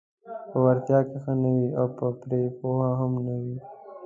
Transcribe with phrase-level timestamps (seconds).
[0.49, 1.85] په وړتیا کې ښه نه وي او
[2.23, 3.57] پرې پوه هم نه وي: